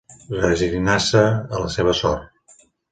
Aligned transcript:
Resignar-se 0.45 1.23
a 1.29 1.63
la 1.67 1.71
seva 1.79 1.97
sort. 2.05 2.67